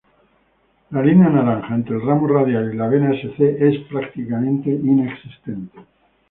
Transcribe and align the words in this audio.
La 0.89 1.03
línea 1.03 1.29
naranja 1.29 1.75
entre 1.75 1.95
el 1.95 2.01
ramo 2.01 2.25
radial 2.25 2.73
y 2.73 2.75
la 2.75 2.87
vena 2.87 3.11
Sc 3.13 3.39
es 3.39 3.77
prácticamente 3.87 4.71
inexistente. 4.71 5.77